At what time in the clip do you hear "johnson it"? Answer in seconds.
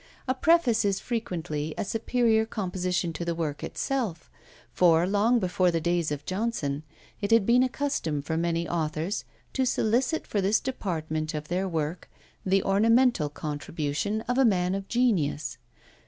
6.25-7.29